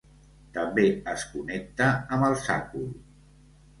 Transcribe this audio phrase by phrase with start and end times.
[0.55, 2.91] També es connecta amb el sàcul.